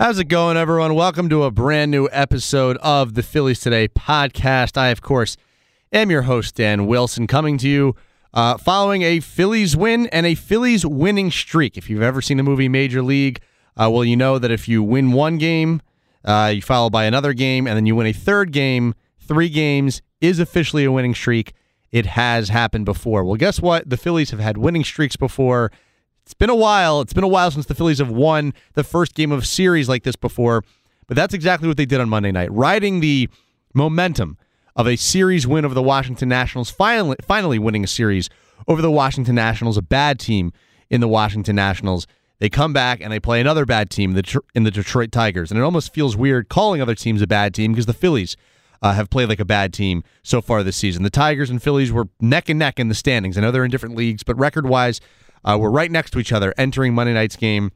[0.00, 0.94] How's it going, everyone?
[0.94, 4.78] Welcome to a brand new episode of the Phillies Today podcast.
[4.78, 5.36] I, of course,
[5.92, 7.94] am your host, Dan Wilson, coming to you
[8.32, 11.76] uh, following a Phillies win and a Phillies winning streak.
[11.76, 13.42] If you've ever seen the movie Major League,
[13.76, 15.82] uh, well, you know that if you win one game,
[16.24, 20.00] uh, you follow by another game, and then you win a third game, three games
[20.22, 21.52] is officially a winning streak.
[21.92, 23.22] It has happened before.
[23.22, 23.90] Well, guess what?
[23.90, 25.70] The Phillies have had winning streaks before.
[26.30, 27.00] It's been a while.
[27.00, 29.88] It's been a while since the Phillies have won the first game of a series
[29.88, 30.62] like this before,
[31.08, 33.28] but that's exactly what they did on Monday night, riding the
[33.74, 34.38] momentum
[34.76, 38.30] of a series win over the Washington Nationals, finally, finally winning a series
[38.68, 40.52] over the Washington Nationals, a bad team
[40.88, 42.06] in the Washington Nationals.
[42.38, 44.16] They come back and they play another bad team
[44.54, 47.72] in the Detroit Tigers, and it almost feels weird calling other teams a bad team
[47.72, 48.36] because the Phillies
[48.82, 51.02] uh, have played like a bad team so far this season.
[51.02, 53.36] The Tigers and Phillies were neck and neck in the standings.
[53.36, 55.00] I know they're in different leagues, but record wise,
[55.44, 57.70] uh, were right next to each other entering Monday night's game.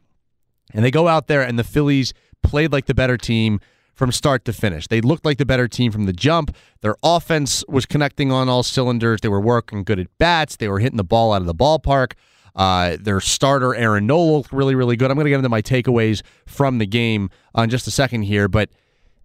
[0.73, 3.61] And they go out there, and the Phillies played like the better team
[3.95, 4.89] from start to finish.
[4.89, 6.55] They looked like the better team from the jump.
[6.81, 9.21] Their offense was connecting on all cylinders.
[9.21, 10.56] They were working good at bats.
[10.56, 12.12] They were hitting the ball out of the ballpark.
[12.56, 15.11] Uh, their starter, Aaron Nola, looked really, really good.
[15.11, 18.49] I'm going to get into my takeaways from the game in just a second here,
[18.49, 18.71] but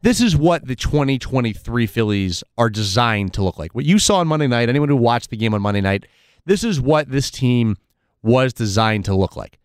[0.02, 3.75] this is what the 2023 Phillies are designed to look like.
[3.75, 6.06] What you saw on Monday night, anyone who watched the game on Monday night,
[6.46, 7.75] this is what this team
[8.22, 9.59] was designed to look like.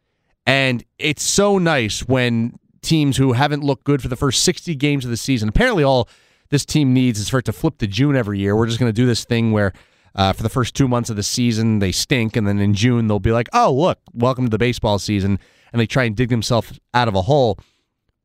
[0.46, 5.04] And it's so nice when teams who haven't looked good for the first 60 games
[5.04, 6.08] of the season, apparently all
[6.50, 8.54] this team needs is for it to flip to June every year.
[8.54, 9.72] We're just going to do this thing where
[10.14, 12.36] uh, for the first two months of the season, they stink.
[12.36, 15.38] And then in June, they'll be like, oh, look, welcome to the baseball season.
[15.72, 17.58] And they try and dig themselves out of a hole.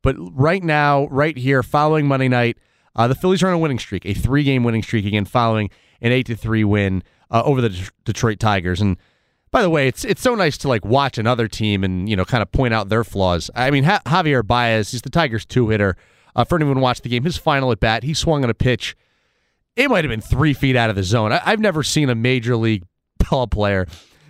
[0.02, 2.58] But right now, right here, following Monday night,
[2.94, 5.70] uh, the Phillies are on a winning streak, a three game winning streak again, following
[6.00, 8.80] an 8 to 3 win uh, over the D- Detroit Tigers.
[8.80, 8.96] And
[9.52, 12.24] by the way, it's it's so nice to like watch another team and you know
[12.24, 13.50] kind of point out their flaws.
[13.54, 15.96] I mean, ha- Javier Baez, he's the Tigers' two hitter.
[16.36, 18.96] Uh, for anyone watched the game, his final at bat, he swung on a pitch.
[19.76, 21.32] It might have been three feet out of the zone.
[21.32, 22.84] I- I've never seen a major league
[23.30, 23.86] ball player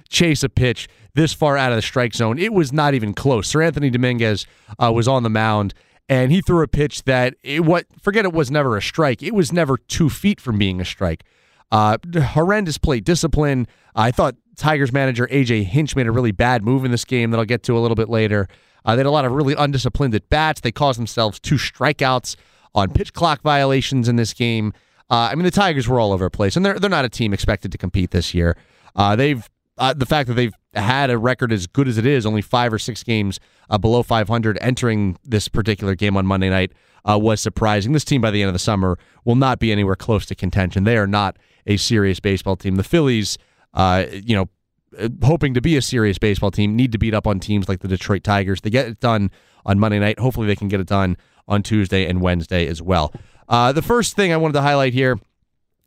[0.09, 2.39] chase a pitch this far out of the strike zone.
[2.39, 3.53] It was not even close.
[3.53, 4.47] Seranthony Dominguez
[4.83, 5.75] uh, was on the mound
[6.09, 9.23] and he threw a pitch that it, what forget it was never a strike.
[9.23, 11.23] It was never two feet from being a strike.
[11.71, 13.69] Uh, horrendous plate discipline.
[13.95, 17.39] I thought Tigers manager AJ Hinch made a really bad move in this game that
[17.39, 18.47] I'll get to a little bit later.
[18.85, 20.61] Uh, they had a lot of really undisciplined at bats.
[20.61, 22.37] They caused themselves two strikeouts
[22.75, 24.73] on pitch clock violations in this game.
[25.11, 27.09] Uh, I mean, the Tigers were all over the place, and they're they're not a
[27.09, 28.57] team expected to compete this year.
[28.95, 32.27] Uh, they've uh, the fact that they've had a record as good as it is,
[32.27, 36.73] only five or six games uh, below 500 entering this particular game on Monday night,
[37.09, 37.93] uh, was surprising.
[37.93, 40.85] This team by the end of the summer will not be anywhere close to contention.
[40.85, 42.77] They are not a serious baseball team.
[42.77, 43.39] The Phillies
[43.75, 44.49] uh, you know,
[45.23, 47.89] hoping to be a serious baseball team, need to beat up on teams like the
[47.89, 48.61] Detroit Tigers.
[48.61, 49.31] They get it done
[49.65, 50.19] on Monday night.
[50.19, 51.17] Hopefully, they can get it done
[51.47, 53.13] on Tuesday and Wednesday as well.
[53.49, 55.19] Uh, the first thing I wanted to highlight here,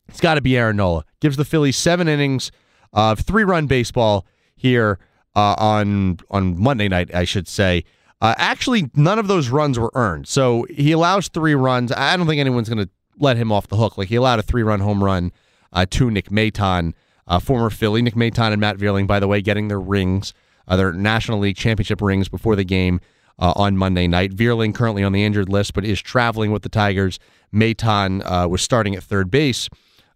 [0.08, 1.06] it's got to be Aaron Nola.
[1.22, 2.52] Gives the Phillies seven innings
[2.92, 5.00] of three-run baseball here
[5.36, 7.84] uh, on on Monday night, I should say.
[8.22, 10.28] Uh, actually, none of those runs were earned.
[10.28, 11.92] So he allows three runs.
[11.92, 12.90] I don't think anyone's going to
[13.20, 13.98] let him off the hook.
[13.98, 15.34] Like he allowed a three-run home run
[15.74, 16.94] uh, to Nick Maton
[17.28, 20.34] uh, former Philly, Nick Maton and Matt Vierling, by the way, getting their rings,
[20.68, 23.00] uh, their National League championship rings before the game
[23.40, 24.32] uh, on Monday night.
[24.32, 27.20] Vierling currently on the injured list, but is traveling with the Tigers.
[27.54, 29.70] Maton uh, was starting at third base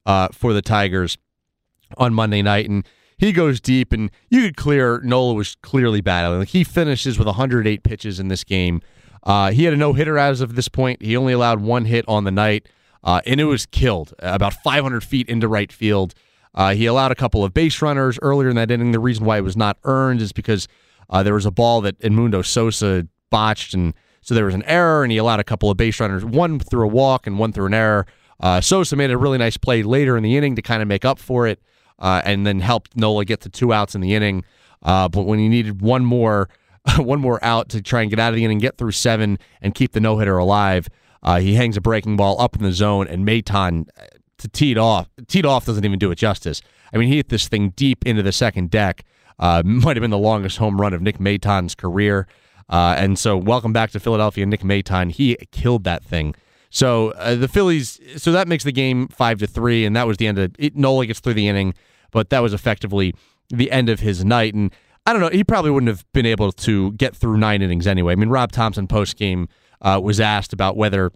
[0.06, 1.18] uh, for the Tigers
[1.98, 2.88] on Monday night, and
[3.18, 6.40] he goes deep, and you could clear Nola was clearly battling.
[6.40, 8.82] Like he finishes with 108 pitches in this game.
[9.24, 11.02] Uh, he had a no hitter as of this point.
[11.02, 12.70] He only allowed one hit on the night,
[13.04, 16.14] and it was killed about 500 feet into right field.
[16.58, 18.92] Uh, he allowed a couple of base runners earlier in that inning.
[18.92, 20.68] The reason why it was not earned is because
[21.08, 25.04] uh, there was a ball that Edmundo Sosa botched, and So there was an error,
[25.04, 27.68] and he allowed a couple of base runners, one through a walk and one through
[27.68, 28.08] an error.
[28.40, 31.06] Uh, Sosa made a really nice play later in the inning to kind of make
[31.06, 31.62] up for it,
[32.00, 34.44] uh, and then helped Nola get the two outs in the inning.
[34.82, 36.50] Uh, but when he needed one more,
[36.98, 39.76] one more out to try and get out of the inning, get through seven, and
[39.76, 40.88] keep the no hitter alive,
[41.22, 43.86] uh, he hangs a breaking ball up in the zone, and Maton
[44.40, 45.10] to tee it off.
[45.28, 46.62] Teed off doesn't even do it justice.
[46.94, 49.04] I mean, he hit this thing deep into the second deck.
[49.40, 52.28] Uh, might have been the longest home run of Nick Maton's career.
[52.70, 55.12] Uh, and so, welcome back to Philadelphia, Nick Maton.
[55.12, 56.36] He killed that thing.
[56.70, 60.18] So uh, the Phillies, so that makes the game five to three, and that was
[60.18, 60.76] the end of it.
[60.76, 61.74] Nola gets through the inning,
[62.12, 63.14] but that was effectively
[63.50, 64.54] the end of his night.
[64.54, 64.74] And
[65.06, 68.14] I don't know, he probably wouldn't have been able to get through nine innings anyway.
[68.14, 69.48] I mean, Rob Thompson post game
[69.82, 71.12] uh, was asked about whether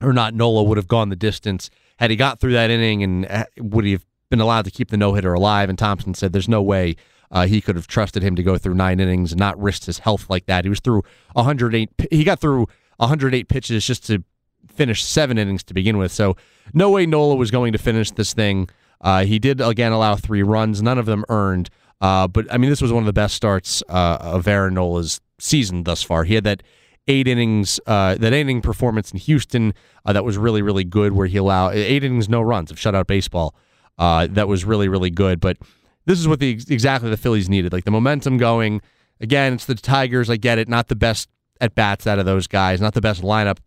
[0.00, 1.68] or not Nola would have gone the distance
[2.00, 4.90] had he got through that inning, and uh, would he have been allowed to keep
[4.90, 5.68] the no hitter alive?
[5.68, 6.96] And Thompson said, "There's no way."
[7.30, 10.00] Uh, he could have trusted him to go through nine innings and not risk his
[10.00, 10.64] health like that.
[10.64, 11.04] He was through
[11.34, 11.88] 108.
[12.10, 12.66] He got through
[12.96, 14.24] 108 pitches just to
[14.66, 16.10] finish seven innings to begin with.
[16.10, 16.36] So
[16.74, 18.68] no way Nola was going to finish this thing.
[19.00, 21.70] Uh, he did again allow three runs, none of them earned.
[22.00, 25.20] Uh, but I mean, this was one of the best starts uh, of Aaron Nola's
[25.38, 26.24] season thus far.
[26.24, 26.62] He had that
[27.10, 29.74] eight innings, uh, that inning performance in Houston
[30.06, 33.08] uh, that was really, really good, where he allowed eight innings, no runs of shutout
[33.08, 33.54] baseball.
[33.98, 35.40] Uh, that was really, really good.
[35.40, 35.58] But
[36.06, 37.72] this is what the exactly the Phillies needed.
[37.72, 38.80] Like the momentum going.
[39.20, 40.30] Again, it's the Tigers.
[40.30, 40.68] I get it.
[40.68, 41.28] Not the best
[41.60, 42.80] at bats out of those guys.
[42.80, 43.58] Not the best lineup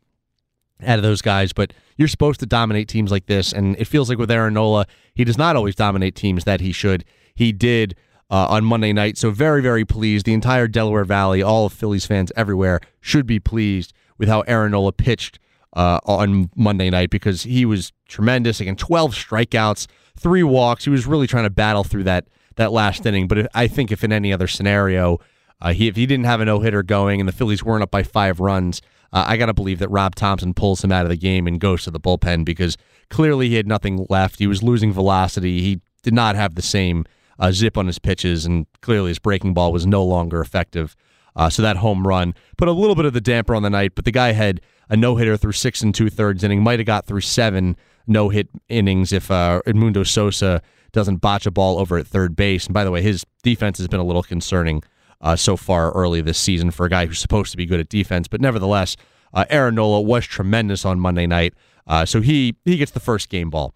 [0.81, 1.53] out of those guys.
[1.53, 4.87] But you're supposed to dominate teams like this, and it feels like with Aaron Nola,
[5.13, 7.03] he does not always dominate teams that he should.
[7.35, 7.95] He did
[8.33, 9.15] uh, on Monday night.
[9.15, 10.25] So very, very pleased.
[10.25, 14.71] The entire Delaware Valley, all of Phillies fans everywhere, should be pleased with how Aaron
[14.71, 15.37] Nola pitched
[15.73, 18.59] uh, on Monday night because he was tremendous.
[18.59, 19.85] Again, 12 strikeouts,
[20.17, 20.85] three walks.
[20.85, 22.25] He was really trying to battle through that
[22.55, 23.27] that last inning.
[23.27, 25.19] But if, I think if in any other scenario,
[25.61, 27.91] uh, he if he didn't have a no hitter going and the Phillies weren't up
[27.91, 28.81] by five runs,
[29.11, 31.59] uh, I got to believe that Rob Thompson pulls him out of the game and
[31.59, 32.77] goes to the bullpen because
[33.11, 34.39] clearly he had nothing left.
[34.39, 35.61] He was losing velocity.
[35.61, 37.05] He did not have the same
[37.39, 40.95] uh, zip on his pitches, and clearly his breaking ball was no longer effective.
[41.35, 43.93] Uh, so that home run put a little bit of the damper on the night,
[43.95, 46.85] but the guy had a no hitter through six and two thirds inning, might have
[46.85, 47.75] got through seven
[48.05, 52.65] no hit innings if uh, Edmundo Sosa doesn't botch a ball over at third base.
[52.65, 54.83] And by the way, his defense has been a little concerning
[55.21, 57.89] uh, so far early this season for a guy who's supposed to be good at
[57.89, 58.27] defense.
[58.27, 58.95] But nevertheless,
[59.33, 61.53] uh, Aaron Nola was tremendous on Monday night.
[61.87, 63.73] Uh, so he he gets the first game ball.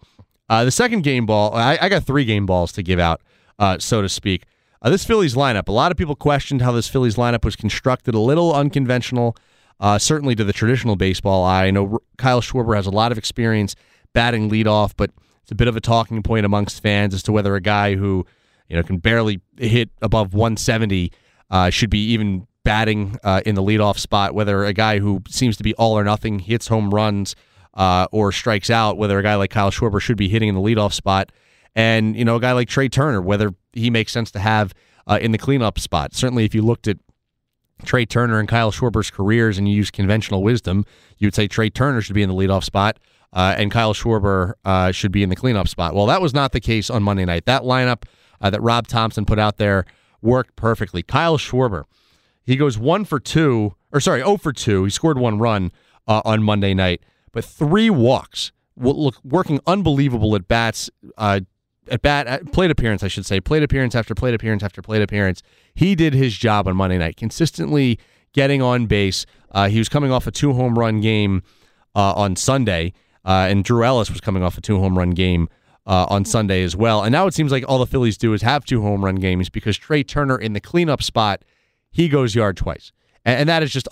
[0.48, 3.20] Uh, the second game ball, I, I, got three game balls to give out,
[3.58, 4.44] uh, so to speak.
[4.80, 8.14] Uh, this Phillies lineup, a lot of people questioned how this Phillies lineup was constructed,
[8.14, 9.36] a little unconventional,
[9.98, 11.66] certainly to the traditional baseball eye.
[11.66, 13.74] I know Kyle Schwarber has a lot of experience
[14.12, 15.10] batting leadoff, but
[15.42, 18.26] it's a bit of a talking point amongst fans as to whether a guy who
[18.68, 21.10] you know can barely hit above 170
[21.50, 24.34] uh, should be even batting uh, in the leadoff spot.
[24.34, 27.34] Whether a guy who seems to be all or nothing hits home runs
[27.74, 30.60] uh, or strikes out, whether a guy like Kyle Schwarber should be hitting in the
[30.60, 31.32] leadoff spot,
[31.78, 34.74] and you know a guy like Trea Turner, whether he makes sense to have
[35.06, 36.12] uh, in the cleanup spot.
[36.12, 36.98] Certainly, if you looked at
[37.84, 40.84] Trea Turner and Kyle Schwarber's careers and you use conventional wisdom,
[41.18, 42.98] you would say Trea Turner should be in the leadoff spot
[43.32, 45.94] uh, and Kyle Schwarber uh, should be in the cleanup spot.
[45.94, 47.46] Well, that was not the case on Monday night.
[47.46, 48.02] That lineup
[48.40, 49.84] uh, that Rob Thompson put out there
[50.20, 51.04] worked perfectly.
[51.04, 51.84] Kyle Schwarber,
[52.42, 54.84] he goes one for two, or sorry, 0 for two.
[54.84, 55.70] He scored one run
[56.08, 58.50] uh, on Monday night, but three walks.
[58.76, 60.90] Look, working unbelievable at bats.
[61.88, 64.82] Uh, at bat at plate appearance, I should say, plate appearance after plate appearance after
[64.82, 65.42] plate appearance.
[65.74, 67.98] He did his job on Monday night, consistently
[68.32, 69.26] getting on base.
[69.50, 71.42] Uh, he was coming off a two home run game
[71.94, 72.92] on Sunday.
[73.24, 75.48] Uh, and Drew Ellis was coming off a two home run game
[75.86, 77.02] uh, on Sunday as well.
[77.02, 79.50] And now it seems like all the Phillies do is have two home run games
[79.50, 81.44] because Trea Turner in the cleanup spot,
[81.90, 82.90] he goes yard twice.
[83.26, 83.86] And, and that is just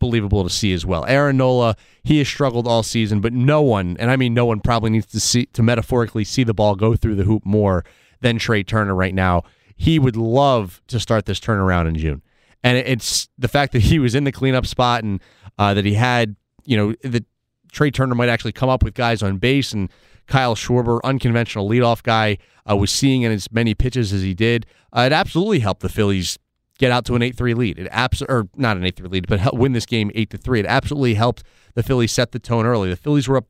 [0.00, 1.04] unbelievable to see as well.
[1.06, 4.60] Aaron Nola, he has struggled all season, but no one, and I mean no one,
[4.60, 7.84] probably needs to see to metaphorically see the ball go through the hoop more
[8.20, 9.42] than Trea Turner right now.
[9.76, 12.22] He would love to start this turnaround in June.
[12.64, 15.20] And it's the fact that he was in the cleanup spot and
[15.58, 17.24] uh, that he had, you know, the
[17.70, 19.90] Trea Turner might actually come up with guys on base, and
[20.26, 22.38] Kyle Schwarber, unconventional leadoff guy,
[22.68, 24.66] uh, was seeing in as many pitches as he did.
[24.92, 26.38] Uh, it absolutely helped the Phillies
[26.78, 27.78] get out to an 8-3 lead.
[27.78, 30.60] It abs- or not an 8-3 lead, but win this game 8 to 3.
[30.60, 31.42] It absolutely helped
[31.74, 32.88] the Phillies set the tone early.
[32.88, 33.46] The Phillies were up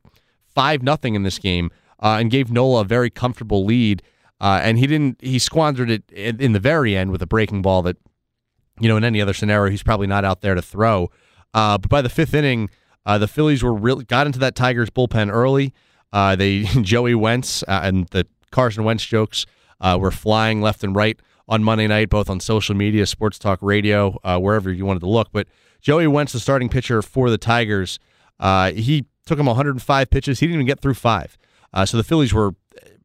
[0.53, 1.69] 5 nothing in this game
[2.01, 4.01] uh, and gave Nola a very comfortable lead.
[4.41, 7.61] Uh, and he didn't he squandered it in, in, the very end with a breaking
[7.61, 7.97] ball that
[8.79, 11.11] you know in any other scenario he's probably not out there to throw.
[11.53, 12.69] Uh, but by the 5th inning,
[13.05, 15.73] uh, the Phillies were really got into that Tigers bullpen early.
[16.13, 19.45] Uh, they Joey Wentz uh, and the Carson Wentz jokes
[19.81, 23.59] uh, were flying left and right on Monday night, both on social media, sports talk
[23.61, 25.29] radio, uh, wherever you wanted to look.
[25.31, 25.47] But
[25.81, 27.99] Joey Wentz, the starting pitcher for the Tigers,
[28.39, 30.39] uh, he took him 105 pitches.
[30.39, 31.37] He didn't even get through five.
[31.73, 32.53] Uh, so the Phillies were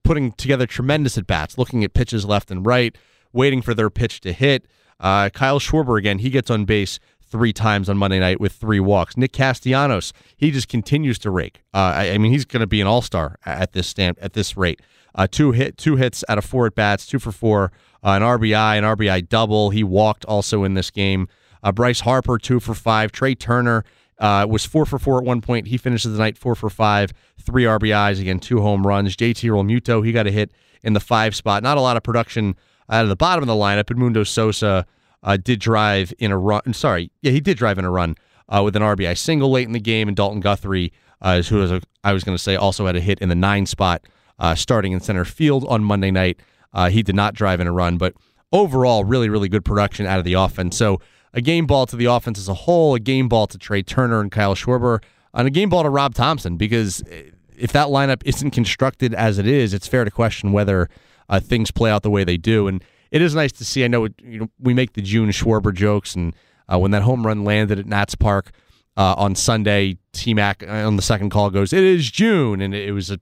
[0.04, 2.96] putting together tremendous at bats, looking at pitches left and right,
[3.32, 4.66] waiting for their pitch to hit.
[5.00, 6.98] Uh, Kyle Schwarber again, he gets on base
[7.34, 9.16] three times on Monday night with three walks.
[9.16, 11.64] Nick Castellanos, he just continues to rake.
[11.74, 14.34] Uh, I, I, mean, he's going to be an all star at this stamp at
[14.34, 14.80] this rate.
[15.16, 17.72] Uh, two hit, two hits out of four at bats, two for four,
[18.04, 19.70] uh, an RBI, an RBI double.
[19.70, 21.26] He walked also in this game.
[21.60, 23.10] Uh, Bryce Harper, two for five.
[23.10, 23.84] Trea Turner
[24.20, 25.66] uh, was four for four at one point.
[25.66, 29.16] He finishes the night four for five, three RBIs again, two home runs.
[29.16, 30.52] JT Realmuto, he got a hit
[30.84, 31.64] in the five spot.
[31.64, 32.54] Not a lot of production
[32.88, 33.86] out of the bottom of the lineup.
[33.86, 34.86] Edmundo Sosa
[35.24, 36.72] uh, did drive in a run.
[36.72, 38.16] Sorry, yeah, he did drive in a run
[38.48, 41.72] uh, with an RBI single late in the game, and Dalton Guthrie, uh, who was
[41.72, 44.02] a, I was going to say also had a hit in the nine spot,
[44.38, 46.38] uh, starting in center field on Monday night.
[46.72, 48.14] Uh, he did not drive in a run, but
[48.52, 50.76] overall, really, really good production out of the offense.
[50.76, 51.00] So
[51.32, 54.20] a game ball to the offense as a whole, a game ball to Trea Turner
[54.20, 55.02] and Kyle Schwarber,
[55.32, 57.02] and a game ball to Rob Thompson because
[57.56, 60.88] if that lineup isn't constructed as it is, it's fair to question whether
[61.28, 62.68] uh, things play out the way they do.
[62.68, 63.84] And it is nice to see.
[63.84, 66.34] I know, it, you know we make the June Schwarber jokes, and
[66.70, 68.50] uh, when that home run landed at Nats Park
[68.96, 72.74] uh, on Sunday, T Mac uh, on the second call goes, "It is June," and
[72.74, 73.20] it was a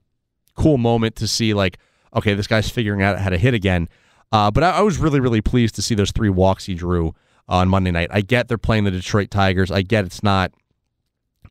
[0.55, 1.53] cool moment to see.
[1.53, 1.77] Like,
[2.15, 3.87] okay, this guy's figuring out how to hit again.
[4.31, 7.13] Uh, but I, I, was really, really pleased to see those three walks he drew
[7.47, 8.09] on Monday night.
[8.11, 9.69] I get they're playing the Detroit Tigers.
[9.69, 10.51] I get it's not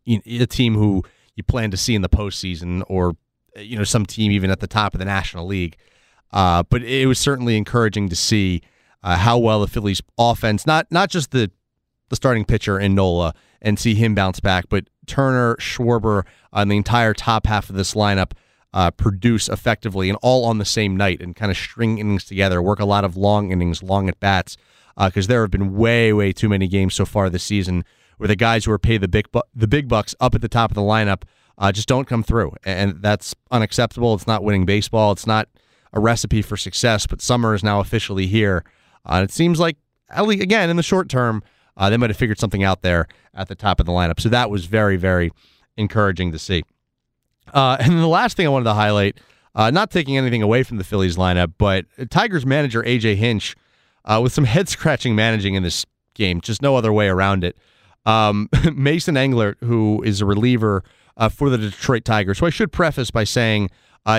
[0.05, 1.05] a team who
[1.37, 3.15] you plan to see in the postseason or
[3.55, 5.77] you know some team even at the top of the National League.
[6.33, 8.63] Uh, but it was certainly encouraging to see
[9.03, 11.51] uh, how well the Phillies offense, not not just the
[12.09, 16.77] the starting pitcher in Nola, and see him bounce back, but Turner, Schwarber, and the
[16.77, 18.33] entire top half of this lineup
[18.75, 22.61] uh, produce effectively and all on the same night and kind of string innings together,
[22.61, 24.57] work a lot of long innings, long at bats,
[24.97, 27.85] because uh, there have been way, way too many games so far this season
[28.19, 30.49] where the guys who are paid the big bu- the big bucks up at the
[30.49, 31.23] top of the lineup
[31.59, 34.15] uh, just don't come through, and that's unacceptable.
[34.15, 35.13] It's not winning baseball.
[35.13, 35.49] It's not
[35.93, 37.07] a recipe for success.
[37.07, 38.65] But summer is now officially here,
[39.05, 39.77] uh, it seems like,
[40.11, 41.43] at least again in the short term,
[41.77, 44.21] uh, they might have figured something out there at the top of the lineup.
[44.21, 45.33] So that was very, very
[45.77, 46.63] encouraging to see.
[47.53, 49.19] Uh, and the last thing I wanted to highlight,
[49.55, 53.57] uh, not taking anything away from the Phillies lineup, but Tigers manager AJ Hinch
[54.05, 55.85] uh, with some head scratching managing in this
[56.15, 57.57] game, just no other way around it.
[58.05, 60.85] Um, Mason Englert, who is a reliever
[61.17, 63.71] uh, for the Detroit Tigers, so I should preface by saying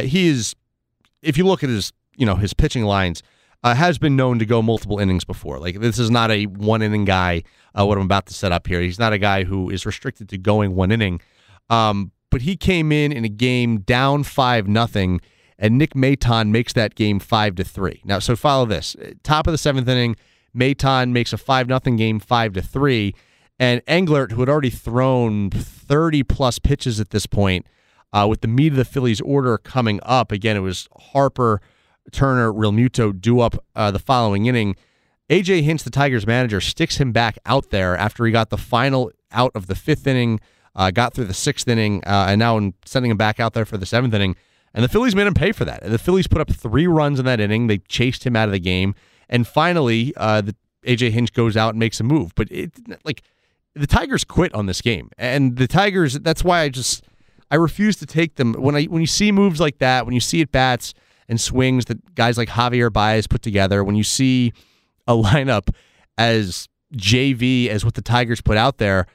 [0.04, 0.56] he is,
[1.24, 3.24] if you look at his, you know, his pitching lines,
[3.64, 5.58] uh, has been known to go multiple innings before.
[5.58, 7.44] Like this is not a one inning guy.
[7.78, 10.30] Uh, what I'm about to set up here, he's not a guy who is restricted
[10.30, 11.22] to going one inning.
[11.70, 15.22] Um, but he came in in a game down five nothing,
[15.58, 18.02] and Nick Maton makes that game five to three.
[18.04, 20.16] Now, so follow this: top of the seventh inning,
[20.56, 23.16] Maton makes a five nothing game five to three,
[23.60, 27.66] and Englert, who had already thrown thirty plus pitches at this point,
[28.14, 30.32] uh, with the meat of the Phillies order coming up.
[30.32, 31.62] Again, it was Harper,
[32.12, 34.76] Turner, Realmuto due up uh, the following inning.
[35.30, 39.12] AJ Hinch, the Tigers manager, sticks him back out there after he got the final
[39.32, 40.40] out of the fifth inning
[40.76, 43.66] uh, got through the sixth inning, uh, and now in sending him back out there
[43.66, 44.36] for the seventh inning.
[44.74, 45.84] And the Phillies made him pay for that.
[45.84, 47.68] And the Phillies put up three runs in that inning.
[47.68, 48.96] They chased him out of the game,
[49.30, 50.56] and finally, uh, the
[50.86, 52.34] AJ Hinch goes out and makes a move.
[52.36, 52.72] But it
[53.06, 53.22] like
[53.76, 56.20] the Tigers quit on this game, and the Tigers.
[56.20, 57.04] That's why I just
[57.54, 60.20] I refuse to take them when I when you see moves like that, when you
[60.20, 60.96] see at bats
[61.30, 64.54] and swings that guys like Javier Baez put together, when you see
[65.08, 65.70] a lineup
[66.18, 69.06] as JV as what the Tigers put out there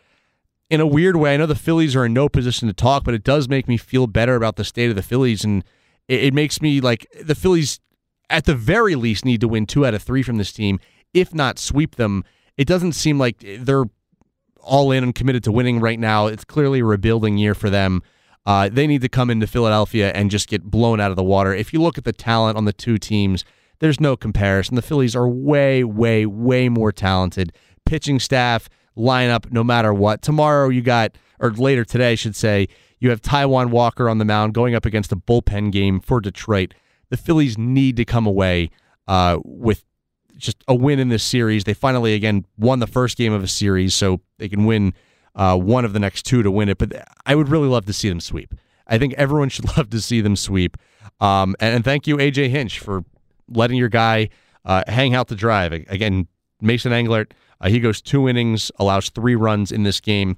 [0.70, 3.12] in a weird way, I know the Phillies are in no position to talk, but
[3.12, 5.42] it does make me feel better about the state of the Phillies.
[5.42, 5.64] And
[6.06, 7.80] it, it, makes me like the Phillies,
[8.30, 10.78] at the very least, need to win two out of three from this team,
[11.12, 12.22] if not sweep them.
[12.56, 13.86] It doesn't seem like they're
[14.60, 16.26] all in and committed to winning right now.
[16.26, 18.02] It's clearly a rebuilding year for them.
[18.48, 21.54] Uh, they need to come into Philadelphia and just get blown out of the water.
[21.54, 23.44] If you look at the talent on the two teams,
[23.80, 24.74] there's no comparison.
[24.74, 27.52] The Phillies are way, way, way more talented.
[27.84, 30.22] Pitching staff, lineup no matter what.
[30.22, 32.68] Tomorrow you got, or later today, I should say,
[33.00, 36.72] you have Taijuan Walker on the mound going up against a bullpen game for Detroit.
[37.10, 38.70] The Phillies need to come away
[39.06, 39.84] uh, with
[40.38, 41.64] just a win in this series.
[41.64, 44.94] They finally, again, won the first game of a series, so they can win
[45.38, 46.76] uh, one of the next two to win it.
[46.76, 48.54] But I would really love to see them sweep.
[48.86, 50.76] I think everyone should love to see them sweep.
[51.20, 53.04] Um, and, thank you, AJ Hinch, for
[53.48, 54.28] letting your guy
[54.66, 55.72] uh, hang out to drive.
[55.72, 56.28] Again,
[56.60, 60.36] Mason Englert uh, he goes two innings, allows three runs in this game.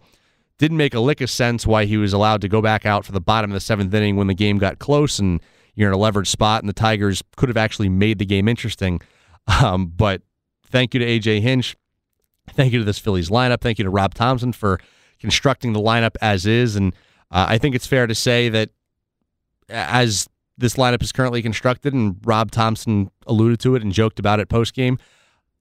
[0.59, 3.13] Didn't make a lick of sense why he was allowed to go back out for
[3.13, 5.41] the bottom of the seventh inning when the game got close and
[5.75, 9.01] you're in a leveraged spot, and the Tigers could have actually made the game interesting.
[9.63, 10.23] Um, but
[10.67, 11.75] thank you to AJ Hinch.
[12.55, 13.61] Thank you to this Phillies lineup.
[13.61, 14.81] Thank you to Rob Thompson for
[15.21, 16.77] constructing the lineup as is.
[16.77, 16.95] And
[17.31, 18.71] uh, I think it's fair to say that
[19.69, 20.29] as
[20.59, 24.49] this lineup is currently constructed, and Rob Thompson alluded to it and joked about it
[24.49, 24.99] post game,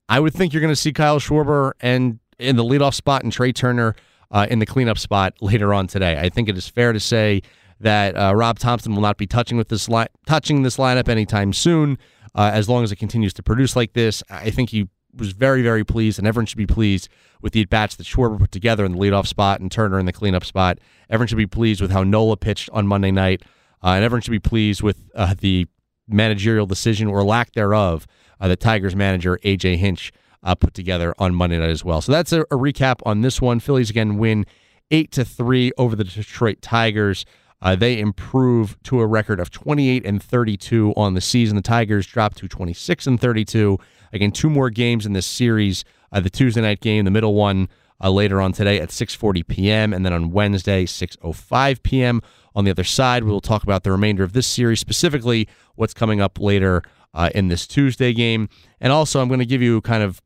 [0.07, 3.31] I would think you're going to see Kyle Schwarber and in the leadoff spot and
[3.31, 3.95] Trea Turner
[4.31, 6.19] uh, in the cleanup spot later on today.
[6.19, 7.41] I think it is fair to say
[7.79, 11.53] that uh, Rob Thompson will not be touching with this li- touching this lineup anytime
[11.53, 11.97] soon,
[12.35, 14.23] uh, as long as it continues to produce like this.
[14.29, 17.09] I think he was very, very pleased, and everyone should be pleased
[17.41, 20.05] with the at bats that Schwarber put together in the leadoff spot and Turner in
[20.05, 20.79] the cleanup spot.
[21.09, 23.43] Everyone should be pleased with how Nola pitched on Monday night,
[23.83, 25.67] uh, and everyone should be pleased with uh, the
[26.07, 28.07] managerial decision or lack thereof
[28.39, 30.11] uh, that Tigers manager AJ Hinch
[30.43, 32.01] uh, put together on Monday night as well.
[32.01, 33.59] So that's a, a recap on this one.
[33.59, 34.45] Phillies again win
[34.91, 37.25] eight to three over the Detroit Tigers.
[37.61, 41.57] Uh, they improve to a record of 28 and 32 on the season.
[41.57, 43.77] The Tigers drop to 26 and 32.
[44.13, 45.83] Again, two more games in this series.
[46.11, 47.69] Uh, the Tuesday night game, the middle one
[48.01, 49.93] uh, later on today at 6:40 p.m.
[49.93, 52.21] and then on Wednesday 6:05 p.m.
[52.55, 55.93] On the other side, we will talk about the remainder of this series, specifically what's
[55.93, 56.81] coming up later
[57.13, 58.49] uh, in this Tuesday game,
[58.81, 60.21] and also I'm going to give you kind of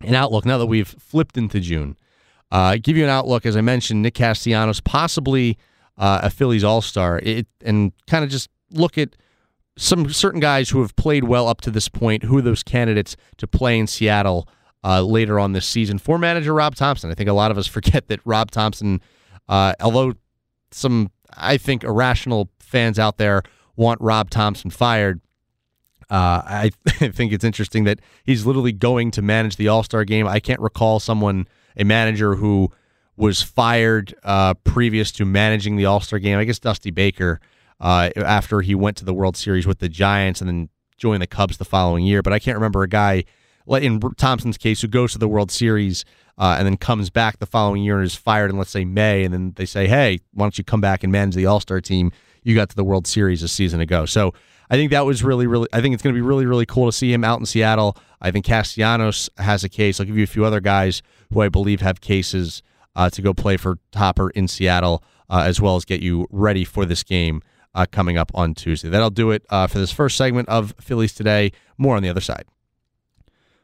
[0.00, 1.96] an outlook now that we've flipped into June.
[2.50, 5.58] Uh, give you an outlook, as I mentioned, Nick Castellanos possibly
[5.96, 7.20] uh, a Phillies All Star,
[7.64, 9.16] and kind of just look at
[9.76, 12.24] some certain guys who have played well up to this point.
[12.24, 14.48] Who are those candidates to play in Seattle
[14.84, 17.10] uh, later on this season for manager Rob Thompson?
[17.10, 19.00] I think a lot of us forget that Rob Thompson,
[19.48, 20.14] uh, although
[20.70, 23.42] some I think irrational fans out there
[23.76, 25.20] want Rob Thompson fired.
[26.10, 30.04] Uh, I, I think it's interesting that he's literally going to manage the All Star
[30.04, 30.26] game.
[30.26, 32.70] I can't recall someone, a manager who
[33.16, 36.38] was fired uh, previous to managing the All Star game.
[36.38, 37.40] I guess Dusty Baker
[37.80, 41.26] uh, after he went to the World Series with the Giants and then joined the
[41.26, 42.22] Cubs the following year.
[42.22, 43.24] But I can't remember a guy
[43.68, 46.04] in Thompson's case who goes to the World Series
[46.38, 49.24] uh, and then comes back the following year and is fired in let's say May,
[49.24, 51.80] and then they say, "Hey, why don't you come back and manage the All Star
[51.80, 52.10] team?
[52.42, 54.32] You got to the World Series a season ago." So.
[54.70, 55.68] I think that was really, really.
[55.74, 57.98] I think it's going to be really, really cool to see him out in Seattle.
[58.22, 60.00] I think Castellanos has a case.
[60.00, 62.62] I'll give you a few other guys who I believe have cases
[62.96, 66.64] uh, to go play for Topper in Seattle, uh, as well as get you ready
[66.64, 67.42] for this game
[67.74, 68.88] uh, coming up on Tuesday.
[68.88, 71.52] That'll do it uh, for this first segment of Phillies Today.
[71.78, 72.44] More on the other side.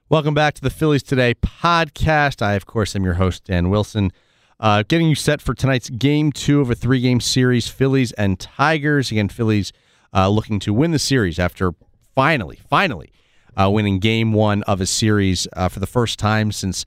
[0.09, 2.43] Welcome back to the Phillies Today podcast.
[2.43, 4.11] I, of course, am your host, Dan Wilson.
[4.59, 8.39] Uh, getting you set for tonight's game two of a three game series, Phillies and
[8.39, 9.11] Tigers.
[9.11, 9.73] Again, Phillies
[10.15, 11.73] uh, looking to win the series after
[12.15, 13.13] finally, finally
[13.57, 16.87] winning game one of a series for the first time since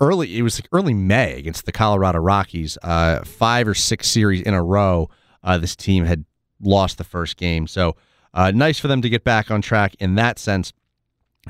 [0.00, 2.78] early it was like early May against the Colorado Rockies.
[2.82, 5.10] Uh, five or six series in a row,
[5.42, 6.24] uh, this team had
[6.60, 7.66] lost the first game.
[7.66, 7.96] So
[8.34, 10.72] uh, nice for them to get back on track in that sense.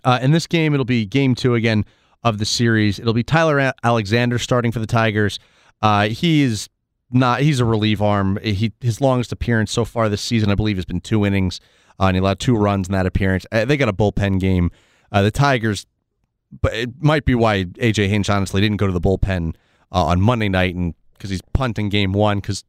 [0.05, 1.85] Uh, in this game, it'll be game two again
[2.23, 2.99] of the series.
[2.99, 5.39] It'll be Tyler Alexander starting for the Tigers.
[5.83, 6.69] Uh, he is
[7.11, 7.41] not.
[7.41, 8.39] He's a relief arm.
[8.43, 11.61] He his longest appearance so far this season, I believe, has been two innings.
[12.01, 13.45] Uh, and he allowed two runs in that appearance.
[13.51, 14.71] they got a bullpen game.
[15.11, 15.85] the Tigers
[16.63, 19.55] but it might be why AJ Hinch honestly didn't go to the bullpen
[19.93, 22.65] uh, on Monday night, and because he's punting game one because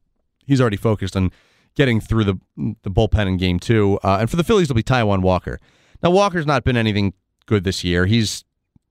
[0.46, 1.30] he's already focused on
[1.74, 3.98] getting through the the bullpen in game two.
[4.02, 5.58] Uh, and for the Phillies, it'll be Taijuan Walker.
[6.02, 7.14] Now Walker's not been anything
[7.46, 8.06] good this year.
[8.06, 8.44] He's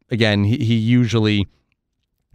[0.10, 1.48] again he, he usually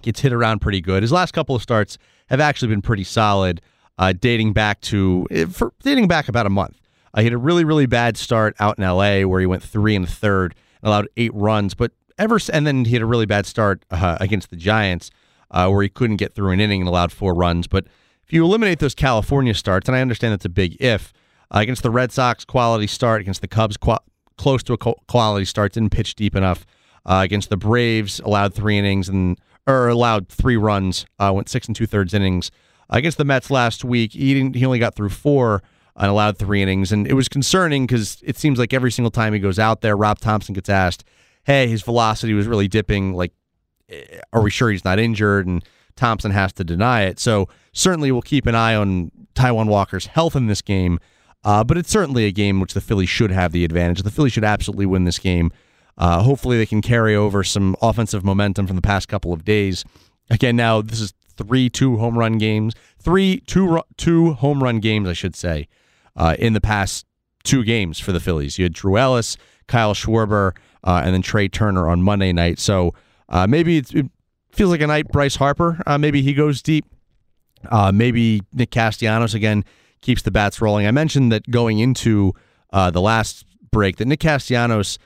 [0.03, 1.03] gets hit around pretty good.
[1.03, 3.61] His last couple of starts have actually been pretty solid,
[3.99, 6.81] uh, dating back to eh, for dating back about a month.
[7.13, 9.25] Uh, he had a really really bad start out in L.A.
[9.25, 13.03] where he went three and third, allowed eight runs, but ever and then he had
[13.03, 15.11] a really bad start uh, against the Giants
[15.51, 17.67] uh, where he couldn't get through an inning and allowed four runs.
[17.67, 17.87] But
[18.27, 21.13] if you eliminate those California starts, and I understand that's a big if,
[21.51, 23.77] uh, against the Red Sox, quality start against the Cubs,
[24.37, 26.67] close to a quality start, didn't pitch deep enough.
[27.07, 31.67] Uh, against the Braves, allowed three innings and or allowed three runs, uh, went six
[31.67, 32.51] and two thirds innings.
[32.89, 35.63] against the Mets last week, he didn't, he only got through four
[35.97, 39.33] and allowed three innings, and it was concerning because it seems like every single time
[39.33, 41.05] he goes out there, Rob Thompson gets asked,
[41.45, 43.13] hey, his velocity was really dipping.
[43.13, 43.33] Like,
[44.33, 45.47] are we sure he's not injured?
[45.47, 45.63] And
[45.97, 47.19] Thompson has to deny it.
[47.19, 50.99] So certainly we'll keep an eye on Taijuan Walker's health in this game.
[51.45, 54.03] Uh, but it's certainly a game which the Phillies should have the advantage.
[54.03, 55.53] The Phillies should absolutely win this game.
[55.99, 59.85] Uh, hopefully they can carry over some offensive momentum from the past couple of days.
[60.31, 65.09] Again, now this is three two home run games, three two two home run games,
[65.09, 65.69] I should say,
[66.17, 67.07] uh, in the past
[67.45, 68.59] two games for the Phillies.
[68.59, 69.37] You had Drew Ellis,
[69.69, 72.59] Kyle Schwarber, uh, and then Trea Turner on Monday night.
[72.59, 72.95] So
[73.29, 74.07] uh, maybe it
[74.55, 75.83] feels like a night Bryce Harper.
[75.87, 76.87] Uh, maybe he goes deep.
[77.71, 79.65] Uh, maybe Nick Castellanos again
[80.01, 80.87] keeps the bats rolling.
[80.87, 82.33] I mentioned that going into
[82.73, 84.99] uh, the last break that Nick Castellanos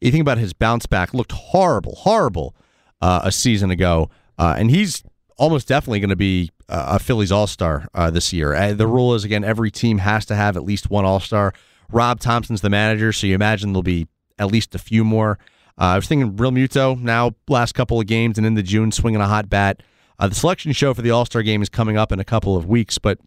[0.00, 2.54] You think about his bounce back, looked horrible, horrible
[3.00, 5.02] uh, a season ago, uh, and he's
[5.38, 8.54] almost definitely going to be a Phillies All Star uh, this year.
[8.54, 11.52] Uh, the rule is again every team has to have at least one All Star.
[11.90, 14.06] Rob Thompson's the manager, so you imagine there'll be
[14.38, 15.38] at least a few more.
[15.78, 19.26] Uh, I was thinking Realmuto now last couple of games and into June swinging a
[19.26, 19.82] hot bat.
[20.18, 22.56] Uh, the selection show for the All Star game is coming up in a couple
[22.56, 23.18] of weeks, but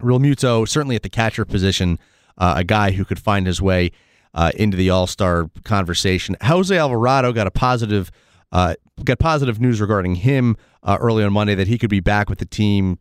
[0.00, 1.98] Realmuto, certainly at the catcher position,
[2.38, 3.92] uh, a guy who could find his way
[4.34, 6.36] uh, into the All Star conversation.
[6.42, 8.10] Jose Alvarado got a positive
[8.50, 12.28] uh, got positive news regarding him uh, early on Monday that he could be back
[12.28, 12.98] with the team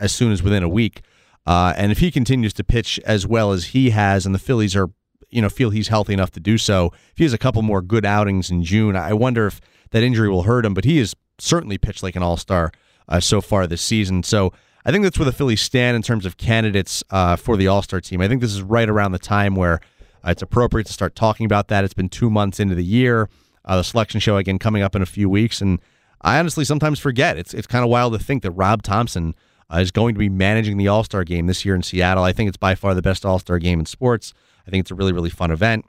[0.00, 1.02] as soon as within a week.
[1.46, 4.88] And if he continues to pitch as well as he has, and the Phillies are,
[5.30, 7.82] you know, feel he's healthy enough to do so, if he has a couple more
[7.82, 10.74] good outings in June, I wonder if that injury will hurt him.
[10.74, 12.72] But he has certainly pitched like an all star
[13.08, 14.22] uh, so far this season.
[14.22, 14.52] So
[14.84, 17.82] I think that's where the Phillies stand in terms of candidates uh, for the all
[17.82, 18.20] star team.
[18.20, 19.80] I think this is right around the time where
[20.24, 21.84] uh, it's appropriate to start talking about that.
[21.84, 23.28] It's been two months into the year.
[23.64, 25.80] Uh, the selection show again coming up in a few weeks, and
[26.22, 27.36] I honestly sometimes forget.
[27.36, 29.34] It's it's kind of wild to think that Rob Thompson.
[29.70, 32.24] uh, is going to be managing the All Star game this year in Seattle.
[32.24, 34.32] I think it's by far the best All Star game in sports.
[34.68, 35.86] I think it's a really really fun event.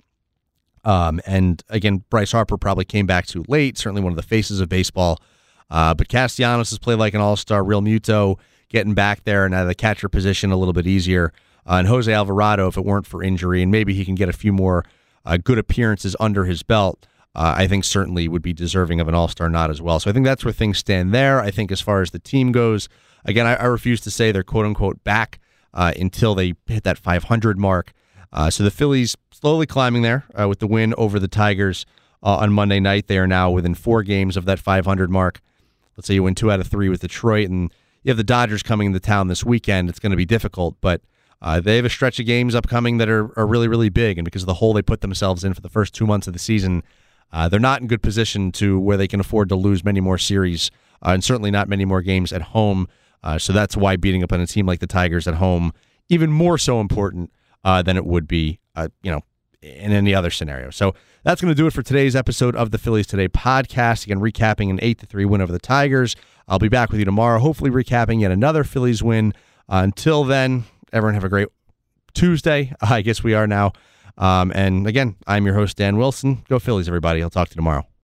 [0.86, 3.78] Um, and again, Bryce Harper probably came back too late.
[3.78, 5.20] Certainly one of the faces of baseball.
[5.70, 7.62] Uh, but Castellanos has played like an All Star.
[7.62, 8.40] Realmuto
[8.70, 11.34] getting back there and out of the catcher position a little bit easier.
[11.68, 14.34] Uh, and Jose Alvarado, if it weren't for injury, and maybe he can get a
[14.34, 14.86] few more
[15.26, 19.16] uh, good appearances under his belt uh, I think certainly would be deserving of an
[19.16, 20.00] All Star nod as well.
[20.00, 21.40] So I think that's where things stand there.
[21.40, 22.90] I think as far as the team goes,
[23.24, 25.40] again, I, I refuse to say they're quote unquote back
[25.74, 27.94] uh, until they hit that 500 mark.
[28.32, 31.86] Uh, so the Phillies slowly climbing there uh, with the win over the Tigers
[32.22, 33.08] uh, on Monday night.
[33.08, 35.42] They are now within four games of that 500 mark.
[35.98, 38.64] Let's say you win two out of three with Detroit, and you have the Dodgers
[38.64, 39.90] coming into town this weekend.
[39.90, 41.02] It's going to be difficult, but.
[41.42, 44.18] Uh, they have a stretch of games upcoming that are, are really, really big.
[44.18, 46.34] And because of the hole they put themselves in for the first two months of
[46.34, 46.84] the season,
[47.32, 50.18] uh, they're not in good position to where they can afford to lose many more
[50.18, 50.70] series,
[51.02, 52.90] uh, and certainly not many more games at home.
[53.38, 55.72] So that's why beating up on a team like the Tigers at home
[56.10, 57.32] even more so important
[57.64, 59.22] uh, than it would be, uh, you know,
[59.62, 60.70] in any other scenario.
[60.70, 64.06] So that's going to do it for today's episode of the Phillies Today podcast.
[64.06, 66.16] Again, recapping an eight to three win over the Tigers.
[66.48, 69.34] I'll be back with you tomorrow, hopefully recapping yet another Phillies win.
[69.68, 71.50] Uh, until then, everyone have a great
[72.14, 72.74] Tuesday.
[72.82, 73.74] I guess we are now.
[74.18, 76.44] Um, and again, I'm your host, Dan Wilson.
[76.50, 77.22] Go Phillies, everybody.
[77.22, 77.86] I'll talk to you tomorrow.